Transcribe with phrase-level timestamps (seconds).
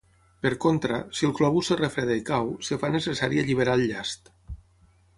[0.45, 4.37] Per contra, si el globus es refreda i cau, es fa necessari alliberar el llast.